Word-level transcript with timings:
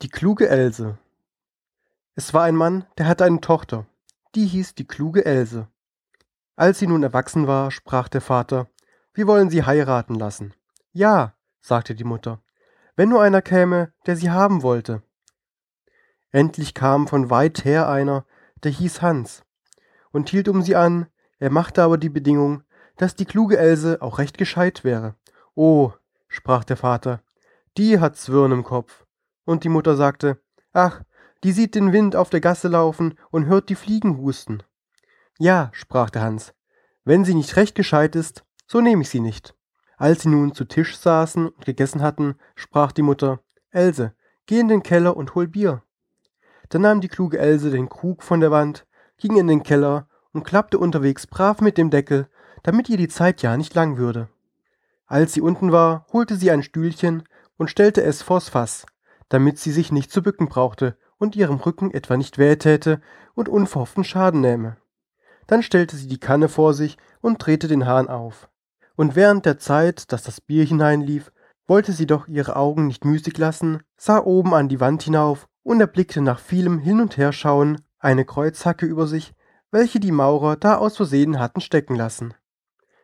Die 0.00 0.08
kluge 0.08 0.48
Else. 0.48 0.96
Es 2.14 2.32
war 2.32 2.44
ein 2.44 2.54
Mann, 2.54 2.86
der 2.98 3.08
hatte 3.08 3.24
eine 3.24 3.40
Tochter, 3.40 3.84
die 4.36 4.46
hieß 4.46 4.76
die 4.76 4.86
kluge 4.86 5.24
Else. 5.24 5.66
Als 6.54 6.78
sie 6.78 6.86
nun 6.86 7.02
erwachsen 7.02 7.48
war, 7.48 7.72
sprach 7.72 8.06
der 8.06 8.20
Vater, 8.20 8.68
wir 9.12 9.26
wollen 9.26 9.50
sie 9.50 9.64
heiraten 9.64 10.14
lassen. 10.14 10.54
Ja, 10.92 11.34
sagte 11.60 11.96
die 11.96 12.04
Mutter, 12.04 12.40
wenn 12.94 13.08
nur 13.08 13.22
einer 13.22 13.42
käme, 13.42 13.92
der 14.06 14.14
sie 14.14 14.30
haben 14.30 14.62
wollte. 14.62 15.02
Endlich 16.30 16.74
kam 16.74 17.08
von 17.08 17.28
weit 17.28 17.64
her 17.64 17.88
einer, 17.88 18.24
der 18.62 18.70
hieß 18.70 19.02
Hans, 19.02 19.42
und 20.12 20.28
hielt 20.28 20.46
um 20.46 20.62
sie 20.62 20.76
an, 20.76 21.08
er 21.40 21.50
machte 21.50 21.82
aber 21.82 21.98
die 21.98 22.08
Bedingung, 22.08 22.62
dass 22.98 23.16
die 23.16 23.26
kluge 23.26 23.58
Else 23.58 24.00
auch 24.00 24.18
recht 24.18 24.38
gescheit 24.38 24.84
wäre. 24.84 25.16
Oh, 25.56 25.92
sprach 26.28 26.62
der 26.62 26.76
Vater, 26.76 27.20
die 27.76 27.98
hat 27.98 28.16
Zwirn 28.16 28.52
im 28.52 28.62
Kopf 28.62 29.07
und 29.48 29.64
die 29.64 29.70
Mutter 29.70 29.96
sagte, 29.96 30.38
Ach, 30.74 31.00
die 31.42 31.52
sieht 31.52 31.74
den 31.74 31.92
Wind 31.92 32.14
auf 32.14 32.28
der 32.28 32.42
Gasse 32.42 32.68
laufen 32.68 33.14
und 33.30 33.46
hört 33.46 33.70
die 33.70 33.76
Fliegen 33.76 34.18
husten. 34.18 34.62
Ja, 35.38 35.70
sprach 35.72 36.10
der 36.10 36.22
Hans, 36.22 36.52
wenn 37.04 37.24
sie 37.24 37.34
nicht 37.34 37.56
recht 37.56 37.74
gescheit 37.74 38.14
ist, 38.14 38.44
so 38.66 38.82
nehme 38.82 39.02
ich 39.02 39.08
sie 39.08 39.20
nicht. 39.20 39.54
Als 39.96 40.22
sie 40.22 40.28
nun 40.28 40.54
zu 40.54 40.66
Tisch 40.66 40.98
saßen 40.98 41.48
und 41.48 41.64
gegessen 41.64 42.02
hatten, 42.02 42.34
sprach 42.56 42.92
die 42.92 43.02
Mutter, 43.02 43.40
Else, 43.70 44.12
geh 44.44 44.60
in 44.60 44.68
den 44.68 44.82
Keller 44.82 45.16
und 45.16 45.34
hol 45.34 45.48
Bier. 45.48 45.82
Da 46.68 46.78
nahm 46.78 47.00
die 47.00 47.08
kluge 47.08 47.38
Else 47.38 47.70
den 47.70 47.88
Krug 47.88 48.22
von 48.22 48.40
der 48.40 48.50
Wand, 48.50 48.86
ging 49.16 49.38
in 49.38 49.46
den 49.46 49.62
Keller 49.62 50.08
und 50.32 50.44
klappte 50.44 50.78
unterwegs 50.78 51.26
brav 51.26 51.62
mit 51.62 51.78
dem 51.78 51.88
Deckel, 51.88 52.28
damit 52.62 52.90
ihr 52.90 52.98
die 52.98 53.08
Zeit 53.08 53.40
ja 53.40 53.56
nicht 53.56 53.74
lang 53.74 53.96
würde. 53.96 54.28
Als 55.06 55.32
sie 55.32 55.40
unten 55.40 55.72
war, 55.72 56.06
holte 56.12 56.36
sie 56.36 56.50
ein 56.50 56.62
Stühlchen 56.62 57.22
und 57.56 57.70
stellte 57.70 58.02
es 58.02 58.20
vors 58.20 58.50
Fass, 58.50 58.84
damit 59.28 59.58
sie 59.58 59.72
sich 59.72 59.92
nicht 59.92 60.10
zu 60.10 60.22
bücken 60.22 60.48
brauchte 60.48 60.96
und 61.18 61.36
ihrem 61.36 61.56
Rücken 61.56 61.92
etwa 61.92 62.16
nicht 62.16 62.38
wehe 62.38 62.58
täte 62.58 63.00
und 63.34 63.48
unverhofften 63.48 64.04
Schaden 64.04 64.40
nähme. 64.40 64.76
Dann 65.46 65.62
stellte 65.62 65.96
sie 65.96 66.08
die 66.08 66.20
Kanne 66.20 66.48
vor 66.48 66.74
sich 66.74 66.98
und 67.20 67.44
drehte 67.44 67.68
den 67.68 67.86
Hahn 67.86 68.08
auf. 68.08 68.48
Und 68.96 69.16
während 69.16 69.46
der 69.46 69.58
Zeit, 69.58 70.12
dass 70.12 70.22
das 70.22 70.40
Bier 70.40 70.64
hineinlief, 70.64 71.32
wollte 71.66 71.92
sie 71.92 72.06
doch 72.06 72.28
ihre 72.28 72.56
Augen 72.56 72.86
nicht 72.86 73.04
müßig 73.04 73.36
lassen, 73.38 73.82
sah 73.96 74.18
oben 74.18 74.54
an 74.54 74.68
die 74.68 74.80
Wand 74.80 75.02
hinauf 75.02 75.48
und 75.62 75.80
erblickte 75.80 76.20
nach 76.20 76.38
vielem 76.38 76.78
Hin- 76.78 77.00
und 77.00 77.16
Herschauen 77.16 77.82
eine 77.98 78.24
Kreuzhacke 78.24 78.86
über 78.86 79.06
sich, 79.06 79.34
welche 79.70 80.00
die 80.00 80.12
Maurer 80.12 80.56
da 80.56 80.76
aus 80.76 80.96
Versehen 80.96 81.38
hatten 81.38 81.60
stecken 81.60 81.94
lassen. 81.94 82.34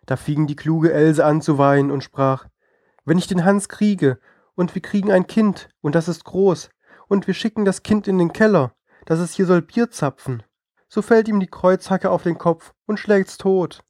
Da 0.06 0.17
fing 0.17 0.47
die 0.47 0.56
kluge 0.56 0.92
Else 0.92 1.25
an 1.25 1.42
zu 1.42 1.58
weinen 1.58 1.91
und 1.91 2.02
sprach, 2.02 2.47
wenn 3.05 3.19
ich 3.19 3.27
den 3.27 3.45
Hans 3.45 3.69
kriege 3.69 4.19
und 4.55 4.74
wir 4.74 4.83
kriegen 4.83 5.10
ein 5.10 5.27
Kind, 5.27 5.69
und 5.80 5.94
das 5.94 6.08
ist 6.08 6.24
groß, 6.24 6.70
und 7.08 7.27
wir 7.27 7.34
schicken 7.34 7.64
das 7.64 7.83
Kind 7.83 8.08
in 8.08 8.19
den 8.19 8.33
Keller, 8.33 8.74
dass 9.06 9.19
es 9.19 9.34
hier 9.34 9.46
soll 9.46 9.62
Bier 9.62 9.91
zapfen. 9.91 10.42
So 10.88 11.02
fällt 11.02 11.28
ihm 11.28 11.41
die 11.41 11.48
Kreuzhacke 11.48 12.11
auf 12.11 12.22
den 12.22 12.38
Kopf 12.38 12.72
und 12.86 12.98
schlägt's 12.98 13.36
tot. 13.36 13.83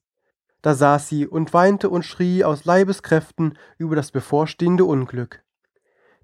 Da 0.62 0.74
saß 0.74 1.08
sie 1.08 1.26
und 1.26 1.52
weinte 1.52 1.90
und 1.90 2.04
schrie 2.04 2.44
aus 2.44 2.64
Leibeskräften 2.64 3.58
über 3.76 3.96
das 3.96 4.10
bevorstehende 4.10 4.86
Unglück. 4.86 5.42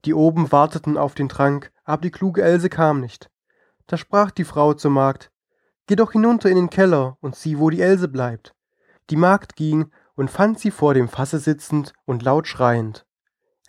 Die 0.06 0.14
oben 0.14 0.50
warteten 0.50 0.96
auf 0.96 1.14
den 1.14 1.28
Trank, 1.28 1.70
aber 1.84 2.00
die 2.00 2.10
kluge 2.10 2.42
Else 2.42 2.70
kam 2.70 3.00
nicht. 3.00 3.30
Da 3.86 3.98
sprach 3.98 4.30
die 4.30 4.44
Frau 4.44 4.72
zur 4.72 4.90
Magd, 4.90 5.30
Geh 5.86 5.96
doch 5.96 6.12
hinunter 6.12 6.48
in 6.48 6.56
den 6.56 6.70
Keller 6.70 7.18
und 7.20 7.34
sieh, 7.34 7.58
wo 7.58 7.68
die 7.68 7.82
Else 7.82 8.08
bleibt. 8.08 8.54
Die 9.10 9.16
Magd 9.16 9.56
ging 9.56 9.90
und 10.14 10.30
fand 10.30 10.58
sie 10.58 10.70
vor 10.70 10.94
dem 10.94 11.08
Fasse 11.08 11.38
sitzend 11.38 11.92
und 12.06 12.22
laut 12.22 12.46
schreiend. 12.46 13.04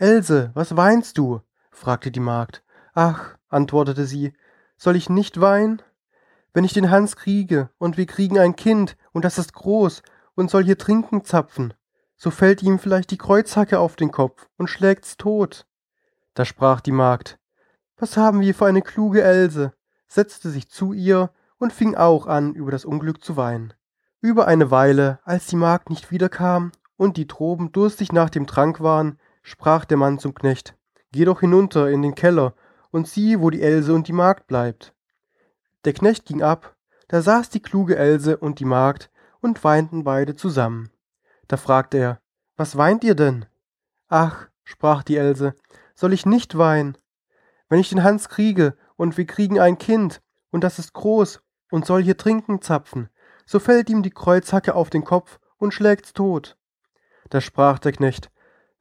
Else, 0.02 0.49
was 0.55 0.75
weinst 0.75 1.19
du? 1.19 1.41
fragte 1.69 2.09
die 2.09 2.19
Magd. 2.19 2.63
Ach, 2.95 3.38
antwortete 3.49 4.07
sie, 4.07 4.33
soll 4.75 4.95
ich 4.95 5.11
nicht 5.11 5.39
weinen? 5.39 5.80
Wenn 6.55 6.63
ich 6.63 6.73
den 6.73 6.89
Hans 6.89 7.16
kriege, 7.16 7.69
und 7.77 7.97
wir 7.97 8.07
kriegen 8.07 8.39
ein 8.39 8.55
Kind, 8.55 8.97
und 9.11 9.25
das 9.25 9.38
ist 9.38 9.53
groß, 9.53 10.02
und 10.33 10.50
soll 10.50 10.63
hier 10.63 10.79
trinken 10.79 11.23
zapfen, 11.23 11.75
so 12.17 12.31
fällt 12.31 12.63
ihm 12.63 12.79
vielleicht 12.79 13.11
die 13.11 13.19
Kreuzhacke 13.19 13.78
auf 13.78 13.95
den 13.95 14.11
Kopf 14.11 14.50
und 14.57 14.72
schlägt's 14.72 15.17
tot. 15.17 15.67
Da 16.34 16.45
sprach 16.45 16.81
die 16.81 16.91
Magd, 16.91 17.38
was 17.95 18.17
haben 18.17 18.41
wir 18.41 18.56
für 18.56 18.66
eine 18.66 18.81
kluge 18.81 19.22
Else, 19.22 19.72
setzte 20.07 20.50
sich 20.50 20.67
zu 20.67 20.94
ihr 20.94 21.29
und 21.59 21.73
fing 21.73 21.94
auch 21.94 22.25
an, 22.25 22.56
über 22.56 22.72
das 22.72 22.85
Unglück 22.85 23.23
zu 23.23 23.38
weinen. 23.38 23.75
Über 24.19 24.47
eine 24.47 24.72
Weile, 24.72 25.19
als 25.25 25.45
die 25.45 25.57
Magd 25.57 25.91
nicht 25.91 26.09
wiederkam 26.09 26.72
und 26.97 27.17
die 27.17 27.28
Troben 27.28 27.72
durstig 27.72 28.11
nach 28.11 28.31
dem 28.31 28.47
Trank 28.47 28.81
waren, 28.81 29.19
sprach 29.41 29.85
der 29.85 29.97
Mann 29.97 30.19
zum 30.19 30.34
Knecht, 30.34 30.75
Geh 31.12 31.25
doch 31.25 31.41
hinunter 31.41 31.90
in 31.90 32.02
den 32.02 32.16
Keller 32.16 32.53
und 32.91 33.07
sieh, 33.07 33.40
wo 33.40 33.50
die 33.50 33.62
Else 33.62 33.94
und 33.94 34.07
die 34.07 34.13
Magd 34.13 34.47
bleibt. 34.47 34.94
Der 35.84 35.94
Knecht 35.94 36.25
ging 36.25 36.41
ab, 36.41 36.75
da 37.07 37.22
saß 37.22 37.50
die 37.50 37.62
kluge 37.62 37.97
Else 37.97 38.38
und 38.38 38.59
die 38.59 38.66
Magd 38.66 39.09
und 39.41 39.63
weinten 39.63 40.03
beide 40.03 40.35
zusammen. 40.35 40.91
Da 41.47 41.57
fragte 41.57 41.97
er, 41.97 42.22
Was 42.56 42.78
weint 42.78 43.03
ihr 43.03 43.16
denn? 43.16 43.46
Ach, 44.07 44.47
sprach 44.63 45.03
die 45.03 45.18
Else, 45.18 45.56
soll 45.96 46.13
ich 46.13 46.25
nicht 46.25 46.58
weinen? 46.58 46.97
Wenn 47.68 47.79
ich 47.79 47.90
den 47.90 48.03
Hans 48.03 48.29
kriege 48.29 48.78
und 48.96 49.18
wir 49.18 49.25
kriegen 49.25 49.59
ein 49.59 49.78
Kind, 49.78 50.22
und 50.52 50.63
das 50.63 50.79
ist 50.79 50.94
groß 50.94 51.41
und 51.72 51.85
soll 51.85 52.03
hier 52.03 52.18
trinken 52.18 52.62
zapfen, 52.62 53.09
so 53.46 53.59
fällt 53.59 53.90
ihm 53.90 54.03
die 54.03 54.12
Kreuzhacke 54.12 54.75
auf 54.75 54.90
den 54.90 55.03
Kopf 55.03 55.40
und 55.58 55.73
schlägt's 55.73 56.13
tot. 56.13 56.58
Da 57.29 57.41
sprach 57.41 57.79
der 57.79 57.94
Knecht, 57.94 58.29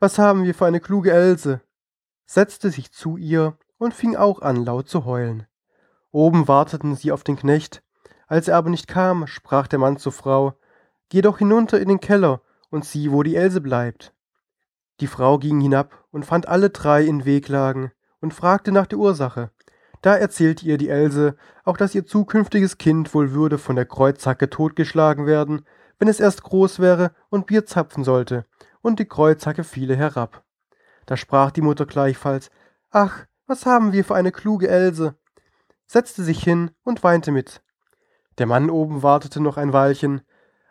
was 0.01 0.19
haben 0.19 0.45
wir 0.45 0.55
für 0.55 0.67
eine 0.67 0.81
kluge 0.81 1.13
Else? 1.13 1.61
setzte 2.27 2.71
sich 2.71 2.91
zu 2.91 3.17
ihr 3.17 3.57
und 3.77 3.93
fing 3.93 4.17
auch 4.17 4.41
an, 4.41 4.65
laut 4.65 4.89
zu 4.89 5.05
heulen. 5.05 5.47
Oben 6.11 6.49
warteten 6.49 6.97
sie 6.97 7.13
auf 7.13 7.23
den 7.23 7.37
Knecht. 7.37 7.83
Als 8.27 8.49
er 8.49 8.57
aber 8.57 8.71
nicht 8.71 8.87
kam, 8.89 9.27
sprach 9.27 9.67
der 9.67 9.79
Mann 9.79 9.99
zur 9.99 10.13
Frau, 10.13 10.55
Geh 11.09 11.23
doch 11.23 11.39
hinunter 11.39 11.81
in 11.81 11.89
den 11.89 12.01
Keller 12.01 12.41
und 12.71 12.85
sieh, 12.85 13.11
wo 13.11 13.23
die 13.23 13.35
Else 13.35 13.61
bleibt. 13.61 14.15
Die 15.01 15.07
Frau 15.07 15.39
ging 15.39 15.61
hinab 15.61 16.05
und 16.11 16.25
fand 16.25 16.47
alle 16.47 16.71
drei 16.71 17.05
in 17.05 17.25
Wehklagen 17.25 17.91
und 18.21 18.33
fragte 18.33 18.71
nach 18.71 18.87
der 18.87 18.99
Ursache. 18.99 19.51
Da 20.03 20.17
erzählte 20.17 20.65
ihr 20.67 20.79
die 20.79 20.89
Else 20.89 21.37
auch, 21.65 21.77
dass 21.77 21.95
ihr 21.95 22.07
zukünftiges 22.07 22.79
Kind 22.79 23.13
wohl 23.13 23.33
würde 23.33 23.59
von 23.59 23.77
der 23.77 23.87
Kreuzhacke 23.87 24.49
totgeschlagen 24.49 25.27
werden, 25.27 25.67
wenn 25.99 26.09
es 26.09 26.21
erst 26.21 26.43
groß 26.43 26.79
wäre 26.79 27.13
und 27.29 27.47
Bier 27.47 27.67
zapfen 27.67 28.05
sollte, 28.05 28.47
und 28.83 28.99
die 28.99 29.07
Kreuzhacke 29.07 29.65
fiele 29.65 29.97
herab. 29.97 30.45
Da 31.07 31.17
sprach 31.17 31.51
die 31.51 31.63
Mutter 31.63 31.87
gleichfalls, 31.87 32.51
Ach, 32.91 33.27
was 33.47 33.67
haben 33.67 33.93
wir 33.93 34.05
für 34.05 34.15
eine 34.15 34.33
kluge 34.33 34.69
Else, 34.69 35.15
setzte 35.87 36.23
sich 36.23 36.43
hin 36.43 36.71
und 36.85 37.03
weinte 37.03 37.33
mit. 37.33 37.63
Der 38.39 38.47
Mann 38.47 38.71
oben 38.71 39.03
wartete 39.03 39.41
noch 39.41 39.57
ein 39.57 39.73
Weilchen, 39.73 40.23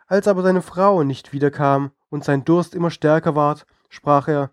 als 0.06 0.26
aber 0.26 0.42
seine 0.42 0.62
Frau 0.62 1.02
nicht 1.02 1.32
wiederkam 1.32 1.92
und 2.08 2.24
sein 2.24 2.44
Durst 2.44 2.74
immer 2.74 2.90
stärker 2.90 3.36
ward, 3.36 3.66
sprach 3.88 4.28
er, 4.28 4.50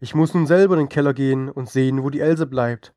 ich 0.00 0.14
muss 0.14 0.34
nun 0.34 0.46
selber 0.46 0.74
in 0.74 0.80
den 0.80 0.88
Keller 0.88 1.14
gehen 1.14 1.50
und 1.50 1.68
sehen, 1.68 2.02
wo 2.02 2.10
die 2.10 2.20
Else 2.20 2.46
bleibt. 2.46 2.94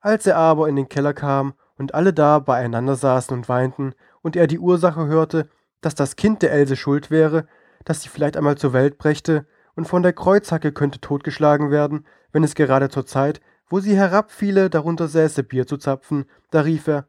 Als 0.00 0.26
er 0.26 0.36
aber 0.36 0.68
in 0.68 0.76
den 0.76 0.88
Keller 0.88 1.14
kam 1.14 1.54
und 1.76 1.94
alle 1.94 2.12
da 2.12 2.38
beieinander 2.38 2.96
saßen 2.96 3.36
und 3.36 3.48
weinten, 3.48 3.94
und 4.20 4.36
er 4.36 4.46
die 4.46 4.58
Ursache 4.58 5.06
hörte, 5.06 5.48
dass 5.80 5.94
das 5.94 6.16
Kind 6.16 6.42
der 6.42 6.52
Else 6.52 6.76
schuld 6.76 7.10
wäre, 7.10 7.46
dass 7.84 8.02
sie 8.02 8.08
vielleicht 8.08 8.36
einmal 8.36 8.56
zur 8.56 8.72
Welt 8.72 8.98
brächte, 8.98 9.46
und 9.74 9.86
von 9.86 10.02
der 10.02 10.12
Kreuzhacke 10.12 10.72
könnte 10.72 11.00
totgeschlagen 11.00 11.70
werden, 11.70 12.06
wenn 12.30 12.44
es 12.44 12.54
gerade 12.54 12.88
zur 12.88 13.06
Zeit, 13.06 13.40
wo 13.68 13.80
sie 13.80 13.96
herabfiele, 13.96 14.68
darunter 14.68 15.08
säße 15.08 15.42
Bier 15.44 15.66
zu 15.66 15.78
zapfen, 15.78 16.26
da 16.50 16.60
rief 16.60 16.88
er, 16.88 17.06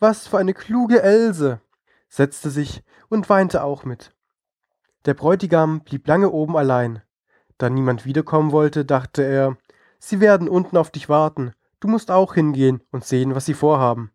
was 0.00 0.26
für 0.26 0.38
eine 0.38 0.54
kluge 0.54 1.02
Else, 1.02 1.60
setzte 2.08 2.50
sich 2.50 2.82
und 3.08 3.28
weinte 3.28 3.62
auch 3.62 3.84
mit. 3.84 4.12
Der 5.04 5.14
Bräutigam 5.14 5.82
blieb 5.82 6.06
lange 6.08 6.30
oben 6.30 6.56
allein. 6.56 7.02
Da 7.58 7.70
niemand 7.70 8.04
wiederkommen 8.06 8.52
wollte, 8.52 8.84
dachte 8.84 9.22
er, 9.22 9.56
sie 9.98 10.20
werden 10.20 10.48
unten 10.48 10.76
auf 10.76 10.90
dich 10.90 11.08
warten, 11.08 11.52
du 11.78 11.88
musst 11.88 12.10
auch 12.10 12.34
hingehen 12.34 12.82
und 12.90 13.04
sehen, 13.04 13.34
was 13.34 13.46
sie 13.46 13.54
vorhaben. 13.54 14.10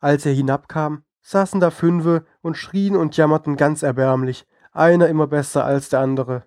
Als 0.00 0.26
er 0.26 0.32
hinabkam, 0.32 1.04
saßen 1.22 1.58
da 1.58 1.70
Fünfe 1.70 2.26
und 2.42 2.56
schrien 2.56 2.96
und 2.96 3.16
jammerten 3.16 3.56
ganz 3.56 3.82
erbärmlich, 3.82 4.46
einer 4.74 5.08
immer 5.08 5.26
besser 5.26 5.64
als 5.64 5.88
der 5.88 6.00
andere. 6.00 6.44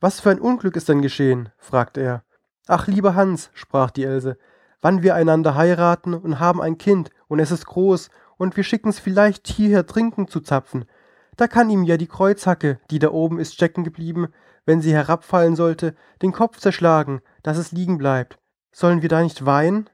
Was 0.00 0.20
für 0.20 0.30
ein 0.30 0.40
Unglück 0.40 0.76
ist 0.76 0.88
denn 0.88 1.02
geschehen? 1.02 1.50
fragte 1.58 2.00
er. 2.00 2.24
Ach, 2.68 2.86
lieber 2.86 3.14
Hans, 3.14 3.50
sprach 3.54 3.90
die 3.90 4.04
Else, 4.04 4.38
wann 4.80 5.02
wir 5.02 5.14
einander 5.14 5.54
heiraten 5.56 6.14
und 6.14 6.38
haben 6.38 6.62
ein 6.62 6.78
Kind, 6.78 7.10
und 7.26 7.40
es 7.40 7.50
ist 7.50 7.66
groß, 7.66 8.10
und 8.36 8.56
wir 8.56 8.64
schicken's 8.64 8.98
vielleicht 8.98 9.48
hierher 9.48 9.86
trinken 9.86 10.28
zu 10.28 10.40
zapfen, 10.40 10.84
da 11.36 11.48
kann 11.48 11.70
ihm 11.70 11.84
ja 11.84 11.96
die 11.96 12.06
Kreuzhacke, 12.06 12.80
die 12.90 12.98
da 12.98 13.10
oben 13.10 13.38
ist 13.38 13.54
stecken 13.54 13.82
geblieben, 13.82 14.28
wenn 14.66 14.82
sie 14.82 14.92
herabfallen 14.92 15.56
sollte, 15.56 15.94
den 16.20 16.32
Kopf 16.32 16.58
zerschlagen, 16.58 17.22
dass 17.42 17.56
es 17.56 17.72
liegen 17.72 17.98
bleibt. 17.98 18.38
Sollen 18.72 19.00
wir 19.02 19.08
da 19.08 19.22
nicht 19.22 19.46
weinen? 19.46 19.88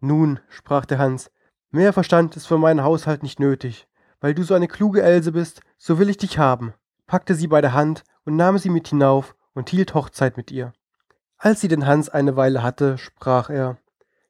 Nun, 0.00 0.40
sprach 0.48 0.84
der 0.84 0.98
Hans, 0.98 1.30
mehr 1.70 1.92
Verstand 1.92 2.36
ist 2.36 2.46
für 2.46 2.58
meinen 2.58 2.82
Haushalt 2.82 3.22
nicht 3.22 3.38
nötig. 3.38 3.86
Weil 4.20 4.34
du 4.34 4.42
so 4.42 4.54
eine 4.54 4.68
kluge 4.68 5.02
Else 5.02 5.32
bist, 5.32 5.62
so 5.78 5.98
will 5.98 6.10
ich 6.10 6.18
dich 6.18 6.38
haben, 6.38 6.74
packte 7.10 7.34
sie 7.34 7.48
bei 7.48 7.60
der 7.60 7.72
Hand 7.72 8.04
und 8.24 8.36
nahm 8.36 8.56
sie 8.56 8.70
mit 8.70 8.86
hinauf 8.86 9.34
und 9.52 9.68
hielt 9.68 9.94
Hochzeit 9.94 10.36
mit 10.36 10.52
ihr. 10.52 10.72
Als 11.38 11.60
sie 11.60 11.66
den 11.66 11.84
Hans 11.84 12.08
eine 12.08 12.36
Weile 12.36 12.62
hatte, 12.62 12.98
sprach 12.98 13.50
er 13.50 13.78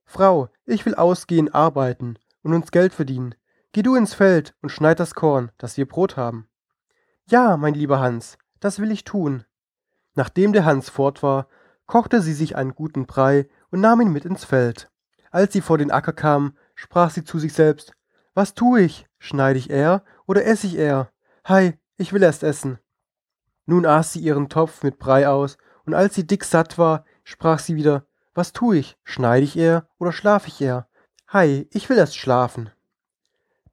Frau, 0.07 0.49
ich 0.65 0.87
will 0.87 0.95
ausgehen, 0.95 1.53
arbeiten 1.53 2.19
und 2.43 2.55
uns 2.55 2.71
Geld 2.71 2.95
verdienen. 2.95 3.35
Geh 3.73 3.83
du 3.83 3.97
ins 3.97 4.15
Feld 4.15 4.55
und 4.63 4.71
schneid 4.71 4.99
das 4.99 5.15
Korn, 5.15 5.53
dass 5.59 5.77
wir 5.77 5.87
Brot 5.87 6.17
haben. 6.17 6.49
Ja, 7.27 7.59
mein 7.59 7.75
lieber 7.75 8.01
Hans, 8.01 8.39
das 8.61 8.79
will 8.79 8.91
ich 8.91 9.05
tun. 9.05 9.45
Nachdem 10.15 10.55
der 10.55 10.65
Hans 10.65 10.89
fort 10.89 11.23
war, 11.23 11.49
kochte 11.85 12.23
sie 12.23 12.33
sich 12.33 12.57
einen 12.57 12.75
guten 12.75 13.05
Brei 13.05 13.47
und 13.71 13.83
nahm 13.83 14.01
ihn 14.01 14.11
mit 14.11 14.25
ins 14.25 14.47
Feld. 14.47 14.91
Als 15.31 15.53
sie 15.53 15.61
vor 15.61 15.77
den 15.77 15.91
Acker 15.91 16.15
kam, 16.15 16.57
sprach 16.75 17.11
sie 17.11 17.25
zu 17.25 17.39
sich 17.39 17.53
selbst, 17.53 17.93
was 18.33 18.55
tu 18.55 18.79
ich? 18.79 19.07
Schneide 19.19 19.59
ich 19.59 19.69
eher 19.69 20.03
oder 20.27 20.47
esse 20.47 20.67
ich 20.67 20.79
eher? 20.79 21.11
Hei, 21.47 21.79
ich 22.01 22.15
will 22.15 22.23
erst 22.23 22.43
essen. 22.43 22.79
Nun 23.67 23.85
aß 23.85 24.15
sie 24.15 24.21
ihren 24.21 24.49
Topf 24.49 24.83
mit 24.83 24.99
Brei 24.99 25.29
aus, 25.29 25.59
und 25.85 25.93
als 25.93 26.15
sie 26.15 26.27
dick 26.27 26.45
satt 26.45 26.79
war, 26.79 27.05
sprach 27.25 27.59
sie 27.59 27.77
wieder, 27.77 28.07
was 28.35 28.53
tu 28.53 28.73
ich? 28.73 28.97
Schneide 29.05 29.45
ich 29.45 29.57
eher 29.57 29.87
oder 29.99 30.13
schlaf 30.13 30.47
ich 30.47 30.61
eher? 30.61 30.89
Hei, 31.31 31.67
ich 31.71 31.91
will 31.91 31.99
erst 31.99 32.17
schlafen. 32.17 32.71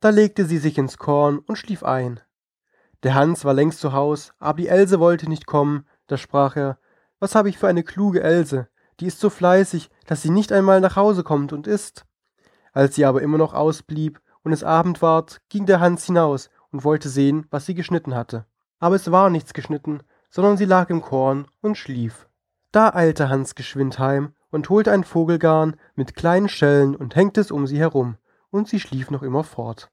Da 0.01 0.09
legte 0.09 0.45
sie 0.45 0.57
sich 0.57 0.77
ins 0.77 0.97
Korn 0.97 1.39
und 1.39 1.55
schlief 1.55 1.83
ein. 1.83 2.19
Der 3.03 3.15
Hans 3.15 3.45
war 3.45 3.53
längst 3.53 3.79
zu 3.79 3.93
Haus, 3.93 4.33
aber 4.39 4.57
die 4.57 4.67
Else 4.67 4.99
wollte 4.99 5.29
nicht 5.29 5.45
kommen, 5.45 5.85
da 6.07 6.17
sprach 6.17 6.57
er, 6.57 6.79
was 7.19 7.33
habe 7.33 7.47
ich 7.49 7.57
für 7.57 7.67
eine 7.67 7.83
kluge 7.83 8.21
Else, 8.21 8.67
die 8.99 9.05
ist 9.05 9.21
so 9.21 9.29
fleißig, 9.29 9.89
dass 10.05 10.21
sie 10.21 10.31
nicht 10.31 10.51
einmal 10.51 10.81
nach 10.81 10.97
Hause 10.97 11.23
kommt 11.23 11.53
und 11.53 11.65
isst. 11.65 12.05
Als 12.73 12.95
sie 12.95 13.05
aber 13.05 13.21
immer 13.21 13.37
noch 13.37 13.53
ausblieb 13.53 14.19
und 14.43 14.51
es 14.51 14.63
Abend 14.63 15.01
ward, 15.01 15.41
ging 15.49 15.65
der 15.65 15.79
Hans 15.79 16.05
hinaus 16.05 16.49
und 16.71 16.83
wollte 16.83 17.09
sehen, 17.09 17.45
was 17.49 17.65
sie 17.65 17.73
geschnitten 17.73 18.15
hatte. 18.15 18.45
Aber 18.79 18.95
es 18.95 19.11
war 19.11 19.29
nichts 19.29 19.53
geschnitten, 19.53 20.01
sondern 20.29 20.57
sie 20.57 20.65
lag 20.65 20.89
im 20.89 21.01
Korn 21.01 21.47
und 21.61 21.77
schlief. 21.77 22.27
Da 22.71 22.93
eilte 22.93 23.29
Hans 23.29 23.55
geschwind 23.55 23.97
heim 23.99 24.33
und 24.51 24.69
holte 24.69 24.91
ein 24.91 25.03
Vogelgarn 25.03 25.77
mit 25.95 26.15
kleinen 26.15 26.49
Schellen 26.49 26.95
und 26.95 27.15
hängte 27.15 27.41
es 27.41 27.51
um 27.51 27.67
sie 27.67 27.79
herum, 27.79 28.17
und 28.49 28.67
sie 28.67 28.79
schlief 28.79 29.11
noch 29.11 29.23
immer 29.23 29.43
fort. 29.43 29.89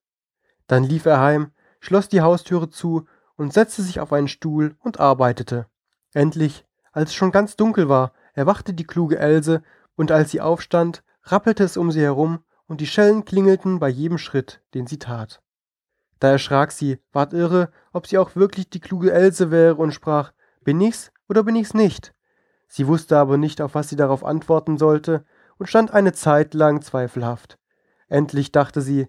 Dann 0.66 0.84
lief 0.84 1.06
er 1.06 1.20
heim, 1.20 1.52
schloss 1.80 2.08
die 2.08 2.20
Haustüre 2.20 2.70
zu 2.70 3.06
und 3.36 3.52
setzte 3.52 3.82
sich 3.82 4.00
auf 4.00 4.12
einen 4.12 4.28
Stuhl 4.28 4.76
und 4.80 5.00
arbeitete. 5.00 5.66
Endlich, 6.12 6.64
als 6.92 7.10
es 7.10 7.14
schon 7.14 7.32
ganz 7.32 7.56
dunkel 7.56 7.88
war, 7.88 8.12
erwachte 8.34 8.74
die 8.74 8.86
kluge 8.86 9.18
Else, 9.18 9.62
und 9.96 10.10
als 10.10 10.30
sie 10.30 10.40
aufstand, 10.40 11.02
rappelte 11.24 11.64
es 11.64 11.76
um 11.76 11.90
sie 11.90 12.02
herum, 12.02 12.40
und 12.66 12.80
die 12.80 12.86
Schellen 12.86 13.24
klingelten 13.24 13.78
bei 13.78 13.88
jedem 13.88 14.18
Schritt, 14.18 14.62
den 14.74 14.86
sie 14.86 14.98
tat. 14.98 15.42
Da 16.20 16.30
erschrak 16.30 16.72
sie, 16.72 16.98
ward 17.12 17.32
irre, 17.32 17.70
ob 17.92 18.06
sie 18.06 18.18
auch 18.18 18.36
wirklich 18.36 18.70
die 18.70 18.80
kluge 18.80 19.12
Else 19.12 19.50
wäre 19.50 19.74
und 19.76 19.92
sprach, 19.92 20.32
bin 20.62 20.80
ich's 20.80 21.12
oder 21.28 21.42
bin 21.42 21.56
ich's 21.56 21.74
nicht? 21.74 22.14
Sie 22.68 22.86
wusste 22.86 23.18
aber 23.18 23.36
nicht, 23.36 23.60
auf 23.60 23.74
was 23.74 23.88
sie 23.88 23.96
darauf 23.96 24.24
antworten 24.24 24.78
sollte 24.78 25.24
und 25.58 25.68
stand 25.68 25.92
eine 25.92 26.12
Zeit 26.12 26.54
lang 26.54 26.82
zweifelhaft. 26.82 27.58
Endlich 28.08 28.52
dachte 28.52 28.80
sie, 28.80 29.08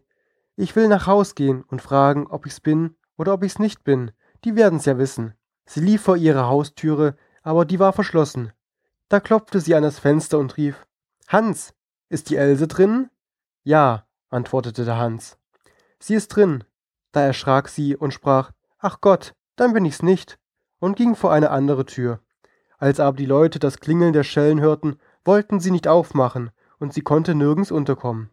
ich 0.55 0.75
will 0.75 0.87
nach 0.87 1.07
Haus 1.07 1.35
gehen 1.35 1.63
und 1.63 1.81
fragen, 1.81 2.27
ob 2.27 2.45
ich's 2.45 2.59
bin 2.59 2.95
oder 3.17 3.33
ob 3.33 3.43
ich's 3.43 3.59
nicht 3.59 3.83
bin. 3.83 4.11
Die 4.43 4.55
werden's 4.55 4.85
ja 4.85 4.97
wissen. 4.97 5.33
Sie 5.65 5.81
lief 5.81 6.01
vor 6.01 6.17
ihre 6.17 6.47
Haustüre, 6.47 7.15
aber 7.41 7.65
die 7.65 7.79
war 7.79 7.93
verschlossen. 7.93 8.51
Da 9.09 9.19
klopfte 9.19 9.59
sie 9.59 9.75
an 9.75 9.83
das 9.83 9.99
Fenster 9.99 10.39
und 10.39 10.57
rief, 10.57 10.85
Hans, 11.27 11.73
ist 12.09 12.29
die 12.29 12.35
Else 12.35 12.67
drin? 12.67 13.09
Ja, 13.63 14.05
antwortete 14.29 14.85
der 14.85 14.97
Hans. 14.97 15.37
Sie 15.99 16.13
ist 16.13 16.27
drin. 16.29 16.63
Da 17.15 17.21
erschrak 17.21 17.69
sie 17.69 17.95
und 17.95 18.13
sprach, 18.13 18.51
Ach 18.77 18.99
Gott, 18.99 19.35
dann 19.55 19.71
bin 19.71 19.85
ich's 19.85 20.03
nicht, 20.03 20.37
und 20.79 20.97
ging 20.97 21.15
vor 21.15 21.31
eine 21.31 21.49
andere 21.49 21.85
Tür. 21.85 22.19
Als 22.77 22.99
aber 22.99 23.15
die 23.15 23.25
Leute 23.25 23.57
das 23.57 23.79
Klingeln 23.79 24.11
der 24.11 24.25
Schellen 24.25 24.59
hörten, 24.59 24.97
wollten 25.23 25.61
sie 25.61 25.71
nicht 25.71 25.87
aufmachen, 25.87 26.51
und 26.77 26.93
sie 26.93 26.99
konnte 26.99 27.33
nirgends 27.33 27.71
unterkommen. 27.71 28.31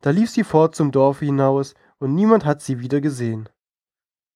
Da 0.00 0.10
lief 0.10 0.28
sie 0.28 0.42
fort 0.42 0.74
zum 0.74 0.90
Dorfe 0.90 1.24
hinaus, 1.24 1.74
und 2.00 2.16
niemand 2.16 2.44
hat 2.44 2.62
sie 2.62 2.80
wieder 2.80 3.00
gesehen. 3.00 3.48